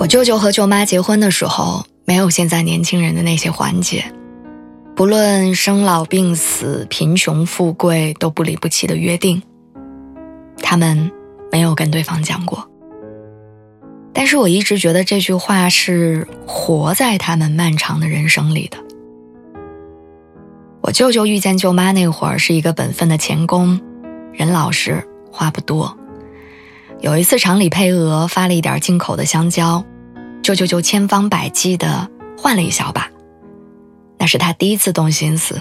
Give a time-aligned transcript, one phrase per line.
[0.00, 4.10] 我舅舅和舅妈结婚的时候，没有现在年轻人的那些环节，
[4.96, 9.42] 不论生老病死、贫穷富贵，都不离不弃的约定。
[10.62, 11.12] 他们
[11.52, 12.66] 没有跟对方讲过，
[14.14, 18.78] 但是我一直觉得这句话是活在他们漫长的人生里的。
[20.80, 23.78] 我舅舅遇见舅妈那会儿是一个本分的钳工，
[24.32, 25.94] 人老实，话不多。
[27.00, 29.84] 有一次厂里配额发了一点进口的香蕉。
[30.42, 33.10] 舅舅就千方百计的换了一小把，
[34.18, 35.60] 那是他第一次动心思，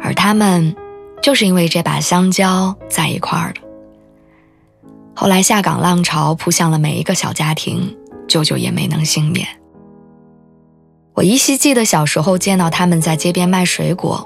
[0.00, 0.74] 而他们
[1.20, 3.60] 就是因为这把香蕉在一块儿的。
[5.16, 7.96] 后来下岗浪潮扑向了每一个小家庭，
[8.28, 9.46] 舅舅也没能幸免。
[11.14, 14.24] 我依稀记得小时候见到他们在街边卖水果，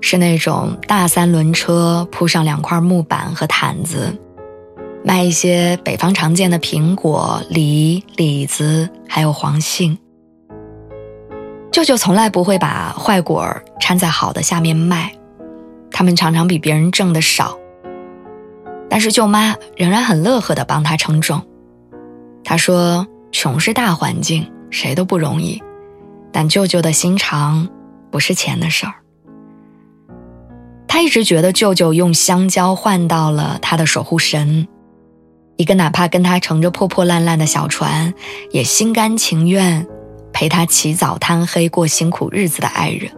[0.00, 4.18] 是那种大三轮车铺上两块木板和毯子。
[5.02, 9.98] 卖一些北方常见的苹果、梨、李子，还有黄杏。
[11.72, 15.12] 舅舅从来不会把坏果儿掺在好的下面卖，
[15.90, 17.56] 他们常常比别人挣的少。
[18.90, 21.40] 但是舅妈仍然很乐呵地帮他称重。
[22.44, 25.62] 他说：“穷是大环境，谁都不容易，
[26.32, 27.68] 但舅舅的心肠
[28.10, 28.94] 不是钱的事儿。”
[30.88, 34.66] 他一直觉得舅舅用香蕉换到了他的守护神。
[35.60, 38.14] 一个哪怕跟他乘着破破烂烂的小船，
[38.50, 39.86] 也心甘情愿
[40.32, 43.12] 陪他起早贪黑过辛苦日子的爱人。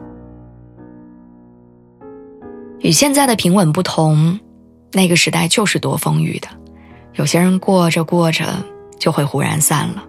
[2.81, 4.41] 与现在的平稳不同，
[4.91, 6.49] 那个时代就是多风雨的。
[7.15, 8.45] 有些人过着过着
[8.99, 10.03] 就会忽然散了，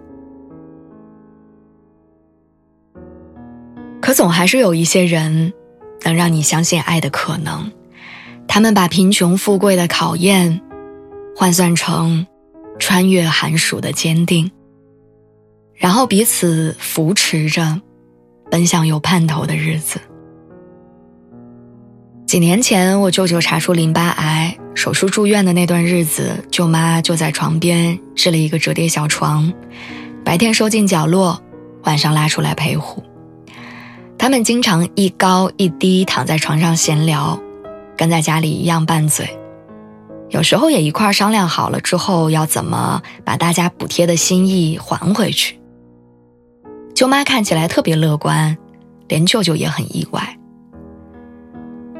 [4.00, 5.52] 可总还是有一些人
[6.02, 7.70] 能让你相信爱的可能。
[8.48, 10.60] 他们把贫穷富贵的考验。
[11.36, 12.26] 换算成
[12.78, 14.50] 穿越寒暑的坚定，
[15.74, 17.80] 然后彼此扶持着，
[18.50, 20.00] 奔向有盼头的日子。
[22.26, 29.52] 几年前，我舅舅查出淋巴癌，手术住院的那段日子，舅妈就在床边支了一个折叠小床，
[30.24, 31.42] 白天收进角落，
[31.82, 33.02] 晚上拉出来陪护。
[34.16, 37.38] 他们经常一高一低躺在床上闲聊，
[37.96, 39.28] 跟在家里一样拌嘴。
[40.34, 45.60] 有时候也一块商量好了之后要怎么把大家补贴的心意还回去。
[46.92, 48.58] 舅妈看起来特别乐观，
[49.06, 50.36] 连舅舅也很意外。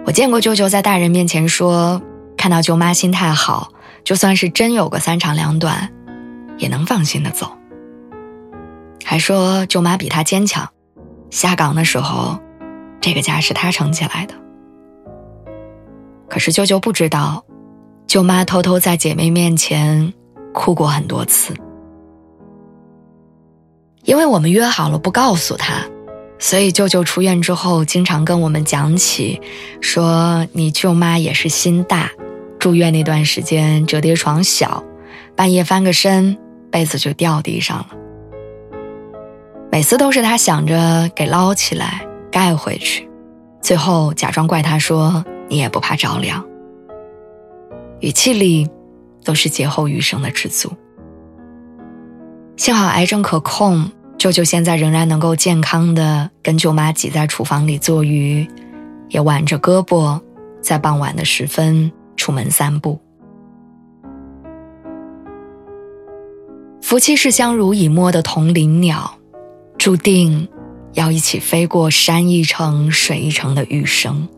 [0.05, 2.03] 我见过舅舅在大人面前说，
[2.37, 3.71] 看到舅妈心态好，
[4.03, 5.89] 就算是真有个三长两短，
[6.59, 7.57] 也能放心的走。
[9.05, 10.69] 还说舅妈比他坚强，
[11.31, 12.41] 下岗的时候，
[13.01, 14.35] 这个家是他撑起来的。
[16.29, 17.45] 可是舅舅不知道。
[18.15, 20.15] 舅妈偷偷在姐妹面前
[20.53, 21.53] 哭过很多次，
[24.05, 25.85] 因为我们约好了不告诉她，
[26.39, 29.41] 所以舅舅出院之后经常跟我们讲起，
[29.81, 32.09] 说你舅妈也是心大，
[32.61, 34.85] 住院那段时间折叠床小，
[35.35, 36.39] 半夜翻个身
[36.71, 37.89] 被子就掉地上了。
[39.73, 43.11] 每次都是他想着给捞起来盖回去，
[43.61, 46.47] 最后假装怪他说你也不怕着凉。
[48.01, 48.69] 语气里，
[49.25, 50.73] 都是劫后余生的知足。
[52.57, 58.47] 幸好癌症可控，舅舅现在仍然能够健康的跟舅妈挤在厨房里做鱼，
[59.09, 60.21] 也挽着胳膊，
[60.61, 63.01] 在傍晚的时分出门散步。
[66.81, 69.19] 夫妻是相濡以沫的同林鸟，
[69.79, 70.47] 注定
[70.93, 74.29] 要一起飞过山一程、水一程的余生。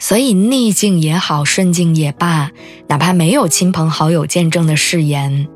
[0.00, 2.50] 所以逆境也好，顺境也罢，
[2.88, 5.46] 哪怕没有亲朋好友见证的誓言，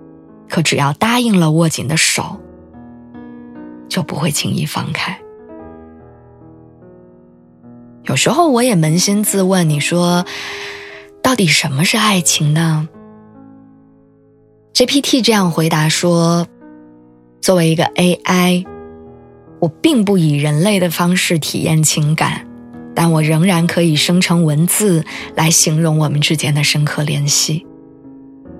[0.51, 2.39] 可只要答应了握紧的手，
[3.89, 5.19] 就不会轻易放开。
[8.05, 10.27] 有时候我也扪心自问：你说，
[11.23, 12.87] 到底什么是爱情呢
[14.75, 16.47] ？GPT 这样回答说：
[17.41, 18.67] 作为一个 AI，
[19.59, 22.47] 我并不以人类的方式体验情感。
[22.95, 25.05] 但我仍然可以生成文字
[25.35, 27.67] 来形容我们之间的深刻联系。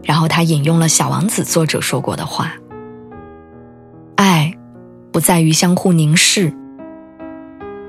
[0.03, 2.53] 然后他引用了《小王子》作者说过的话
[4.17, 4.53] ：“爱
[5.13, 6.53] 不在于相互凝视，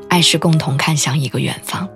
[0.08, 1.90] 爱是共同看向一个远方。”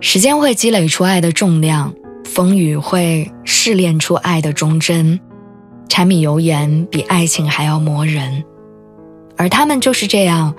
[0.00, 1.92] 时间会积累出爱的重量，
[2.24, 5.20] 风雨会试炼出爱的忠贞，
[5.88, 8.42] 柴米油盐比爱情还要磨人，
[9.36, 10.54] 而他们就是这样，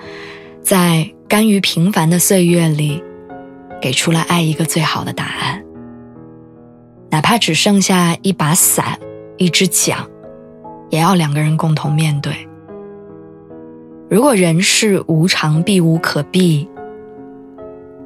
[0.64, 3.04] 在甘于平凡的岁月里，
[3.82, 5.62] 给出了爱一个最好的答案。
[7.10, 8.98] 哪怕只剩下一把伞、
[9.36, 9.98] 一支桨，
[10.88, 12.48] 也要两个人共同面对。
[14.08, 16.66] 如果人世无常，避无可避。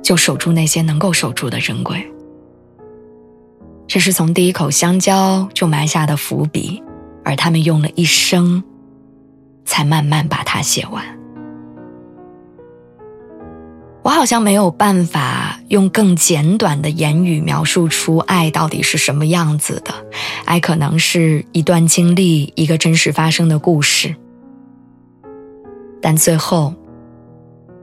[0.02, 2.04] 就守住那些能够守住的珍贵，
[3.87, 6.82] 这是从第一口香蕉就埋下的伏笔，
[7.25, 8.64] 而他们用了一生，
[9.64, 11.18] 才慢慢把它写完。
[14.08, 19.93] 我好像没有办法用更简短的言语描述出爱到底是什么样子的，
[20.46, 24.16] 爱可能是一段经历，一个真实发生的故事，
[26.00, 26.72] 但最后。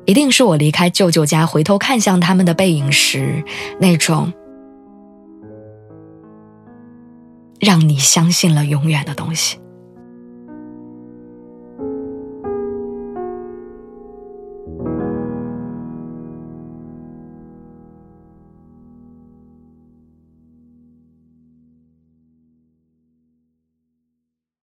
[0.05, 3.43] 一定是我离开舅舅家，回头看向他们的背影时，
[3.79, 4.33] 那种
[7.59, 9.59] 让你相信了永远的东西。